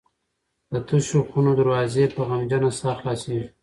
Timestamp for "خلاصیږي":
3.01-3.47